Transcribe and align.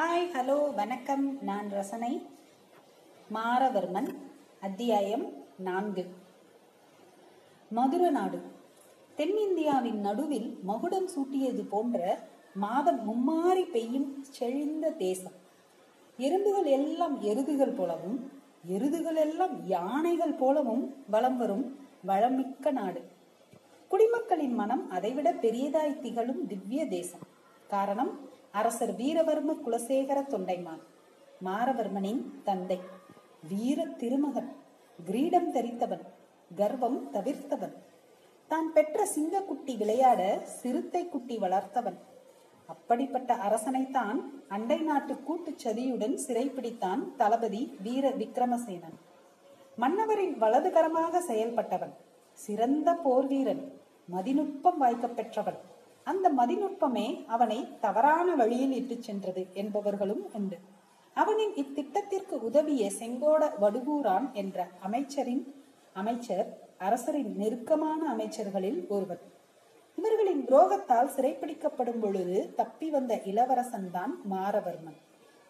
Hi 0.00 0.30
hello 0.32 0.74
வணக்கம். 0.74 1.42
நான் 1.42 1.70
ரசனை. 1.70 2.26
மாரவர்மன் 3.34 4.16
அத்தியாயம் 4.60 5.32
நான்கு. 5.58 6.06
மதுர 7.70 8.10
நாடு. 8.10 8.40
தென்னிந்தியாவின் 9.16 9.94
நடுவில் 9.94 10.58
மகுடம் 10.62 11.08
சூட்டியது 11.08 11.68
போன்ற 11.68 12.18
மாதம் 12.54 13.00
மும்மாறி 13.06 13.70
பெய்யும் 13.70 14.24
செழிந்த 14.38 14.96
தேசம். 14.96 15.32
எறும்புகள் 16.16 16.64
எல்லாம் 16.64 17.22
எருதுகள் 17.22 17.76
போலவும் 17.76 18.32
எருதுகள் 18.66 19.16
எல்லாம் 19.16 19.66
யானைகள் 19.66 20.32
போலவும் 20.32 21.04
வலம் 21.10 21.36
வரும் 21.36 21.78
வளமிக்க 22.06 22.70
நாடு. 22.70 23.02
குடிமக்களின் 23.88 24.54
மனம் 24.54 24.90
அதைவிட 24.90 25.32
பெரியதாய் 25.32 26.00
திகழும் 26.00 26.46
திவ்ய 26.46 26.86
தேசம். 26.86 27.20
காரணம் 27.68 28.34
அரசர் 28.56 28.92
வீரவர்ம 28.96 29.54
குலசேகர 29.66 30.18
தொண்டைமான். 30.26 30.82
மாரவர்மனின் 31.44 32.22
தந்தை. 32.44 32.78
வீர 33.48 33.84
திருமகன். 33.84 34.50
கிரீடம் 35.04 35.54
தரித்தவன். 35.54 36.04
கர்வம் 36.56 36.98
தவிர்த்தவன். 37.12 37.74
தான் 38.48 38.72
பெற்ற 38.72 39.08
சிங்கக்குட்டி 39.14 39.76
விளையாட 39.76 40.40
சிறுத்தை 40.44 41.08
குட்டி 41.08 41.36
வளர்த்தவன். 41.38 41.98
அப்படிப்பட்ட 42.66 43.34
அரசனைத்தான் 43.34 44.20
அண்டை 44.48 44.78
நாட்டு 44.82 45.14
கூட்டுச் 45.14 45.68
சதியுடன் 45.68 46.18
சிறைப்பிடித்தான் 46.26 47.14
தளபதி 47.16 47.76
வீர 47.82 48.08
விக்ரமசேனன் 48.08 48.98
மன்னவரின் 49.78 50.36
வலதுகரமாக 50.38 51.20
செயல்பட்டவன். 51.20 51.94
சிறந்த 52.32 52.94
போர் 52.94 53.26
வீரன் 53.26 53.80
மதிநுட்பம் 54.12 54.78
வாய்க்கப் 54.80 55.16
பெற்றவன். 55.16 55.74
அந்த 56.06 56.26
மதிநுட்பமே 56.38 57.06
அவனை 57.26 57.58
தவறான 57.80 58.34
வழியில் 58.34 58.72
இட்டுச் 58.72 59.06
சென்றது 59.06 59.42
என்பவர்களும் 59.54 60.24
உண்டு. 60.32 60.58
அவனின் 61.16 61.54
இத்திட்டத்திற்கு 61.62 62.36
உதவிய 62.48 62.90
செங்கோட 62.98 63.42
வடுகூரான் 63.62 64.26
என்ற 64.32 64.66
அமைச்சரின் 64.80 65.42
அமைச்சர் 65.92 66.48
அரசரின் 66.78 67.32
நெருக்கமான 67.36 68.00
அமைச்சர்களில் 68.14 68.80
ஒருவர் 68.88 69.22
இவர்களின் 69.98 70.42
துரோகத்தால் 70.46 71.12
சிறைப்பிடிக்கப்படும் 71.16 72.00
பொழுது 72.00 72.52
தப்பி 72.56 72.90
வந்த 72.90 73.12
இளவரசன் 73.22 73.90
தான் 73.90 74.14
மாரவர்மன். 74.30 74.98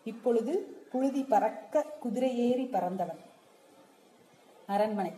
இப்பொழுது 0.04 0.52
புழுதி 0.90 1.22
பறக்க 1.24 1.84
குதிரையேறி 2.04 2.66
பறந்தவன். 2.70 3.22
அரண்மனை. 4.66 5.12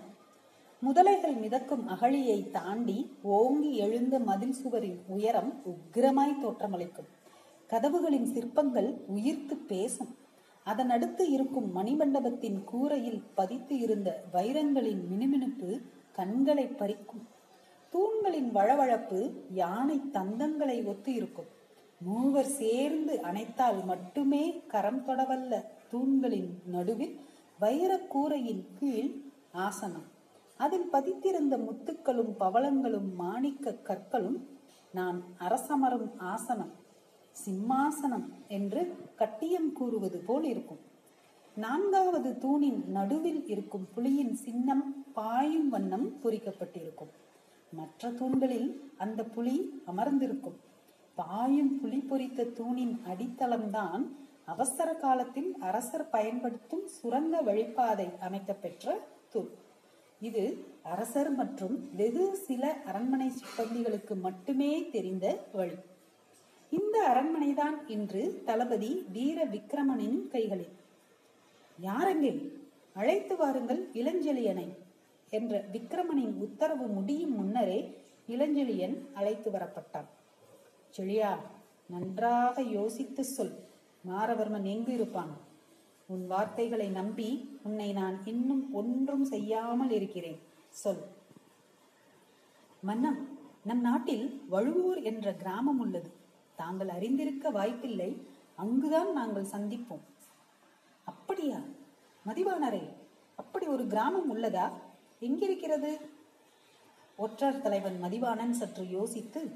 முதலைகள் 0.86 1.36
மிதக்கும் 1.40 1.88
அகழியை 1.88 2.50
தாண்டி 2.50 3.10
ஓங்கி 3.22 3.76
எழுந்த 3.76 4.18
மதில் 4.18 4.52
சுவரின் 4.52 4.98
உயரம் 5.06 5.60
உக்கிரமாய் 5.70 6.34
தோற்றமளிக்கும். 6.42 7.08
கதவுகளின் 7.70 8.28
சிற்பங்கள் 8.32 8.90
உயிர்த்து 9.06 9.56
பேசும். 9.56 10.12
அதன் 10.64 10.90
அடுத்து 10.90 11.30
இருக்கும் 11.30 11.76
மணிமண்டபத்தின் 11.76 12.64
கூரையில் 12.64 13.22
பதித்து 13.34 13.78
இருந்த 13.78 14.24
வைரங்களின் 14.32 15.02
மினுமினுப்பு 15.12 15.80
கண்களை 16.12 16.66
பறிக்கும். 16.66 17.24
தூண்களின் 17.92 18.50
வழவழப்பு 18.56 19.20
யானை 19.50 20.00
தந்தங்களை 20.12 20.84
ஒத்து 20.84 21.14
இருக்கும் 21.14 21.50
மூவர் 22.00 22.52
சேர்ந்து 22.60 23.20
அணைத்தால் 23.22 23.84
மட்டுமே 23.84 24.44
கரம் 24.68 25.02
தொடவல்ல 25.06 25.64
தூண்களின் 25.90 26.50
நடுவில் 26.66 27.16
வைரக் 27.60 28.08
கூரையின் 28.10 28.64
கீழ் 28.78 29.10
ஆசனம். 29.52 30.16
அதில் 30.58 30.88
பதித்திருந்த 30.92 31.54
முத்துக்களும் 31.66 32.32
பவளங்களும் 32.40 33.08
மாணிக்க 33.14 33.74
கற்களும் 33.88 34.38
நான் 34.92 35.18
அரசமரும் 35.38 36.08
ஆசனம் 36.32 36.72
சிம்மாசனம் 37.44 38.26
என்று 38.48 38.82
கட்டியம் 39.16 39.72
கூறுவது 39.72 40.18
போல் 40.28 40.46
இருக்கும். 40.52 40.80
நான்காவது 41.56 42.30
தூணின் 42.38 42.80
நடுவில் 42.96 43.42
இருக்கும் 43.46 43.86
புலியின் 43.96 44.34
சின்னம் 44.44 44.84
பாயும் 45.18 45.68
வண்ணம் 45.68 46.08
பொறிக்கப்பட்டிருக்கும். 46.22 47.12
மற்ற 47.72 48.10
தூண்களில் 48.10 48.68
அந்த 48.96 49.20
புலி 49.36 49.82
அமர்ந்திருக்கும். 49.86 50.58
பாயும் 51.14 51.72
புலி 51.80 52.00
பொறித்த 52.10 52.48
தூணின் 52.58 52.94
அடித்தளம்தான் 53.06 54.04
அவசர 54.44 54.88
காலத்தில் 55.04 55.50
அரசர் 55.60 56.10
பயன்படுத்தும் 56.16 56.84
சுரங்க 56.98 57.42
வழிபாதை 57.42 58.08
அமைக்கப்பெற்ற 58.28 58.98
தூண். 59.32 59.50
இது 60.20 60.64
அரசர் 60.82 61.30
மற்றும் 61.30 61.90
வெகு 61.96 62.36
சில 62.36 62.72
அரண்மனை 62.84 63.30
சிப்பந்திகளுக்கு 63.30 64.20
மட்டுமே 64.20 64.90
தெரிந்த 64.90 65.26
வழி. 65.52 65.76
இந்த 66.70 66.96
அரண்மனைதான் 67.08 67.76
இன்று 67.86 68.42
தளபதி 68.44 69.06
வீர 69.12 69.44
விக்ரமனின் 69.44 70.28
கைகளில். 70.28 70.74
யாரெங்கே 71.82 72.32
அழைத்து 72.92 73.36
வாருங்கள் 73.36 73.88
இளஞ்செழியனை 73.92 74.68
என்ற 75.30 75.64
விக்ரமனின் 75.72 76.34
உத்தரவு 76.38 76.86
முடியும் 76.86 77.34
முன்னரே 77.34 77.80
இளஞ்செழியன் 78.28 78.96
அழைத்து 79.14 79.50
வரப்பட்டான். 79.50 80.08
செழியா 80.90 81.36
நன்றாக 81.86 82.62
யோசித்து 82.62 83.24
சொல். 83.24 83.54
மாரவர்மன் 84.08 84.62
எங்கு 84.62 84.92
இருப்பான்? 84.92 85.46
உன் 86.08 86.26
வார்த்தைகளை 86.26 86.88
நம்பி 86.88 87.58
உன்னை 87.62 87.92
நான் 87.92 88.26
இன்னும் 88.26 88.72
ஒன்றும் 88.72 89.24
செய்யாமல் 89.24 89.90
இருக்கிறேன். 89.90 90.38
சொல். 90.70 91.02
மன்னா 92.82 93.14
நம் 93.64 93.80
நாட்டில் 93.80 94.42
வழுவூர் 94.48 95.02
என்ற 95.02 95.34
கிராமம் 95.34 95.78
உள்ளது. 95.78 96.10
தாங்கள் 96.56 96.88
அறிந்திருக்க 96.88 97.50
வாய்ப்பில்லை. 97.50 98.26
அங்குதான் 98.56 99.12
நாங்கள் 99.12 99.44
சந்திப்போம். 99.44 100.04
அப்படியா? 101.04 101.58
மதிவானரே 102.26 102.82
அப்படி 103.36 103.66
ஒரு 103.66 103.86
கிராமம் 103.86 104.36
உள்ளதா? 104.36 104.70
எங்கிருக்கிறது? 105.20 106.00
ஒற்றார் 107.18 107.60
தலைவன் 107.60 108.02
மதிவாணன் 108.02 108.50
சற்று 108.50 108.88
யோசித்து 108.88 109.50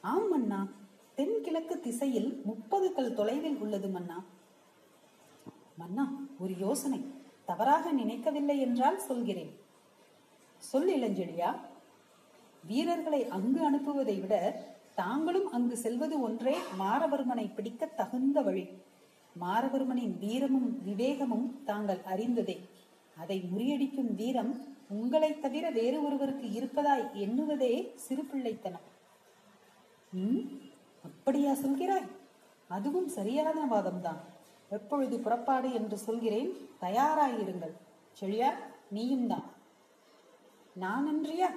ஆம் 0.00 0.28
மன்னா 0.28 0.66
தென்கிழக்கு 1.14 1.80
திசையில் 1.80 2.42
முப்பது 2.44 2.92
கல் 2.92 3.14
தொலைவில் 3.14 3.56
உள்ளது 3.56 3.88
மன்னா. 3.88 4.24
மன்னா 5.80 6.04
ஒரு 6.38 6.54
யோசனை. 6.58 7.00
தவறாக 7.50 7.92
நினைக்கவில்லை 7.92 8.56
என்றால் 8.60 8.98
சொல்கிறேன். 9.00 9.52
சொல் 10.70 10.90
இளஞ்செழியா. 10.96 11.50
வீரர்களை 12.64 13.20
அங்கு 13.36 13.60
அனுப்புவதை 13.70 14.16
விட 14.20 14.34
தாங்களும் 14.94 15.48
அங்கு 15.50 15.76
செல்வது 15.76 16.16
ஒன்றே 16.20 16.56
மாரவர்மனை 16.78 17.54
பிடிக்க 17.54 17.86
தகுந்த 17.86 18.40
வழி. 18.40 18.64
மாரவர்மனின் 19.40 20.18
வீரமும் 20.18 20.70
விவேகமும் 20.86 21.48
தாங்கள் 21.64 22.00
அறிந்ததே. 22.12 22.56
அதை 23.16 23.38
முறியடிக்கும் 23.52 24.14
வீரம் 24.14 24.52
உங்களை 24.88 25.30
தவிர 25.38 25.70
வேறு 25.70 25.98
ஒருவருக்கு 26.06 26.46
இருப்பதாய் 26.58 27.10
எண்ணுவதே 27.14 27.74
சிறு 27.94 28.24
பிள்ளைத்தனம். 28.24 28.86
அப்படியா 31.04 31.52
சொல்கிறாய்? 31.52 32.08
அதுவும் 32.68 33.08
சரியான 33.08 33.58
வாதம்தான். 33.70 34.20
எப்பொழுது 34.70 35.18
புறப்பாடு 35.18 35.72
என்று 35.72 35.98
சொல்கிறேன் 35.98 36.50
தயாராயிருங்கள். 36.80 37.74
செழியா 38.20 38.50
நீயும் 38.90 39.26
தான். 39.26 39.46
நான் 40.74 41.06
அன்றியா 41.06 41.48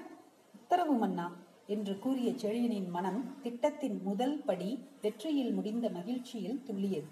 உத்தரவு 0.55 0.93
மன்னா 0.93 1.27
என்று 1.67 1.99
கூறிய 1.99 2.29
செழியனின் 2.31 2.89
மனம் 2.89 3.19
திட்டத்தின் 3.41 4.01
முதல் 4.03 4.37
படி 4.45 4.69
வெற்றியில் 5.01 5.53
முடிந்த 5.53 5.89
மகிழ்ச்சியில் 5.89 6.61
துள்ளியது. 6.65 7.11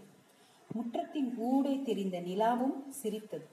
முற்றத்தின் 0.76 1.30
ஊடே 1.38 1.82
தெரிந்த 1.82 2.20
நிலாவும் 2.22 2.78
சிரித்தது. 2.90 3.48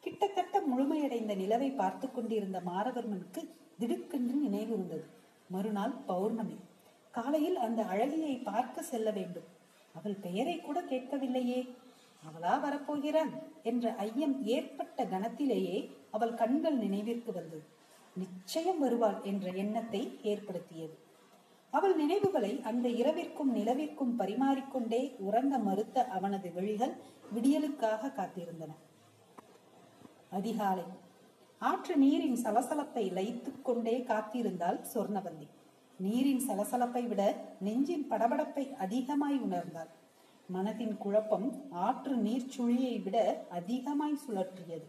கிட்டத்தட்ட 0.00 0.60
முழுமையடைந்த 0.60 1.34
நிலவை 1.36 1.74
பார்த்து 1.74 2.10
கொண்டிருந்த 2.10 2.60
மாரவர்மனுக்கு 2.66 3.42
திடுக்கென்று 3.78 4.36
நினைவு 4.44 4.72
இருந்தது. 4.72 5.04
மறுநாள் 5.48 5.94
பௌர்ணமி. 6.06 6.56
காலையில் 7.10 7.56
அந்த 7.56 7.82
அழகியை 7.82 8.42
பார்க்க 8.42 8.82
செல்ல 8.82 9.10
வேண்டும். 9.10 9.60
அவள் 9.92 10.16
பெயரை 10.16 10.56
கூட 10.60 10.78
கேட்கவில்லையே. 10.82 11.60
அவளா 12.22 12.54
வரப்போகிறாள் 12.64 13.32
என்ற 13.62 13.94
ஐயம் 14.06 14.34
ஏற்பட்ட 14.46 15.04
கணத்திலேயே 15.04 15.78
அவள் 16.10 16.34
கண்கள் 16.34 16.76
நினைவிற்கு 16.76 17.32
வந்தது 17.32 17.64
நிச்சயம் 18.16 18.78
வருவாள் 18.78 19.18
என்ற 19.22 19.46
எண்ணத்தை 19.62 20.02
ஏற்படுத்தியது. 20.22 20.94
அவள் 21.72 21.94
நினைவுகளை 21.96 22.52
அந்த 22.62 22.86
இரவிற்கும் 23.00 23.52
நிலவிற்கும் 23.54 24.14
பரிமாறிக்கொண்டே 24.18 25.02
உறங்க 25.18 25.58
மறுத்த 25.58 26.04
அவனது 26.06 26.48
விழிகள் 26.52 26.94
விடியலுக்காக 27.34 28.12
காத்திருந்தன. 28.18 28.72
அதிகாலை 30.30 30.84
ஆற்று 31.60 31.94
நீரின் 31.96 32.38
சலசலத்தை 32.44 33.04
லயித்துக் 33.12 33.64
கொண்டே 33.64 33.96
காத்திருந்தாள் 34.08 34.78
சொர்ணவந்தி 34.92 35.46
நீரின் 36.02 36.42
சலசலப்பை 36.48 37.02
விட 37.08 37.22
நெஞ்சின் 37.60 38.06
படபடப்பை 38.10 38.64
அதிகமாய் 38.76 39.38
உணர்ந்தாள் 39.38 39.90
மனதின் 40.48 40.96
குழப்பம் 40.98 41.46
ஆற்று 41.86 42.14
நீர் 42.16 42.50
சுழியை 42.56 43.02
விட 43.02 43.16
அதிகமாய் 43.50 44.22
சுழற்றியது. 44.24 44.86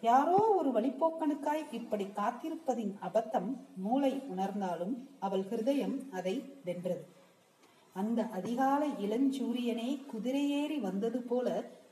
யாரோ 0.00 0.38
ஒரு 0.58 0.70
வழிப்போக்கனுக்காய் 0.70 1.64
இப்படி 1.72 2.04
காத்திருப்பதின் 2.16 2.92
அபத்தம் 3.02 3.50
மூளை 3.76 4.12
உணர்ந்தாலும் 4.32 4.94
அவள் 5.20 5.44
ஹிருதயம் 5.50 5.96
அதை 6.10 6.34
வென்றது. 6.64 7.04
அந்த 7.96 8.20
அதிகாலை 8.28 8.90
இளஞ்சூரியனே 9.04 9.90
குதிரையேறி 10.12 10.80
வந்தது 10.80 11.20
போல 11.22 11.48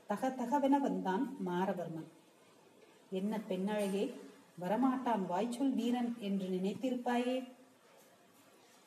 தக 0.07 0.29
தகவென 0.41 0.77
வந்தான் 0.79 1.23
மாரவர்மன். 1.45 2.09
என்ன 3.09 3.39
பெண்ணழகே 3.49 4.05
வரமாட்டான் 4.59 5.25
வாய்ச்சொல் 5.27 5.73
வீரன் 5.73 6.11
என்று 6.19 6.47
நினைத்திருப்பாயே? 6.47 7.37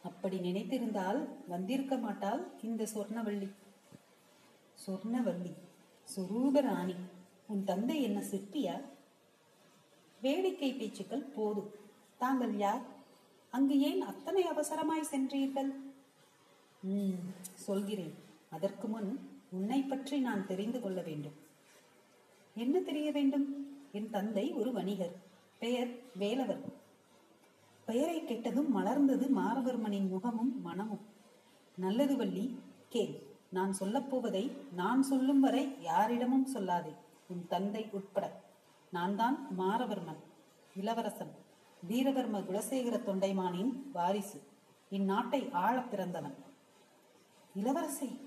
அப்படி 0.05 0.37
நினைத்திருந்தால் 0.39 1.21
வந்திருக்க 1.49 1.97
மாட்டாள் 1.97 2.43
இந்த 2.62 2.87
சொர்ணவள்ளி. 2.95 3.49
சொர்ணவள்ளி 4.87 5.53
சுரூப 6.17 6.61
ராணி 6.61 6.95
உன் 7.47 7.65
தந்தை 7.65 8.03
என்ன 8.03 8.21
சிற்பியா? 8.31 8.75
வேடிக்கை 10.21 10.73
பேச்சுக்கள் 10.73 11.31
போதும். 11.37 11.71
தாங்கள் 12.19 12.55
யார்? 12.56 12.85
அங்கு 13.51 13.81
ஏன் 13.81 14.01
அத்தனை 14.01 14.43
அவசரமாய் 14.45 15.11
சென்றீர்கள்? 15.11 15.71
ம் 16.83 17.25
சொல்கிறேன். 17.55 18.15
அதற்கு 18.51 18.89
முன் 18.89 19.11
உன்னை 19.51 19.81
பற்றி 19.83 20.17
நான் 20.19 20.47
தெரிந்து 20.47 20.81
கொள்ள 20.81 21.01
வேண்டும். 21.01 21.37
என்ன 22.55 22.79
தெரிய 22.81 23.09
வேண்டும்? 23.12 23.47
என் 23.93 24.11
தந்தை 24.11 24.53
ஒரு 24.53 24.73
வணிகர். 24.73 25.15
பெயர் 25.59 25.93
வேலவர் 26.17 26.65
பெயரை 27.87 28.25
கேட்டதும் 28.25 28.77
மலர்ந்தது 28.77 29.29
மாரவர்மனின் 29.37 30.09
முகமும் 30.09 30.63
மனமும். 30.63 31.01
நல்லது 31.77 32.17
வள்ளி 32.17 32.59
கேள். 32.89 33.23
நான் 33.49 33.75
சொல்லப்போவதை 33.81 34.51
நான் 34.73 35.03
சொல்லும் 35.03 35.41
வரை 35.41 35.77
யாரிடமும் 35.81 36.47
சொல்லாதே. 36.55 36.95
உன் 37.29 37.47
தந்தை 37.49 37.89
உட்பட. 37.93 38.41
நான் 38.91 39.17
தான் 39.17 39.49
மாரவர்மன் 39.59 40.23
இளவரசன் 40.75 41.31
வீரவர்ம 41.89 42.45
குலசேகர 42.45 42.97
தொண்டைமானின் 43.03 43.73
வாரிசு. 43.93 44.41
இந்நாட்டை 44.91 45.53
ஆளப் 45.53 45.91
பிறந்தவன். 45.91 46.35
இளவரசே 47.55 48.19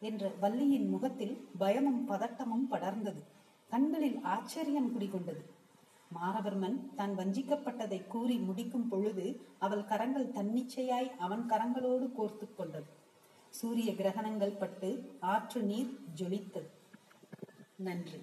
என்ற 0.00 0.32
வள்ளியின் 0.40 0.88
முகத்தில் 0.88 1.48
பயமும் 1.58 2.08
பதட்டமும் 2.08 2.70
படர்ந்தது. 2.70 3.22
கண்களில் 3.68 4.20
ஆச்சரியம் 4.22 5.00
குடிகொண்டது. 5.00 5.53
மாரவர்மன் 6.08 6.94
தான் 6.94 7.14
வஞ்சிக்கப்பட்டதை 7.18 8.06
கூறி 8.06 8.36
முடிக்கும் 8.38 8.88
பொழுது 8.88 9.46
அவள் 9.58 9.84
கரங்கள் 9.84 10.32
தன்னிச்சையாய் 10.32 11.10
அவன் 11.18 11.50
கரங்களோடு 11.50 12.06
கோர்த்து 12.18 12.54
கொண்டது. 12.54 12.90
சூரிய 13.50 13.92
கிரகணங்கள் 13.92 14.58
பட்டு 14.58 15.16
ஆற்று 15.20 15.62
நீர் 15.62 15.98
ஜொலித்தது. 16.16 16.70
நன்றி. 17.76 18.20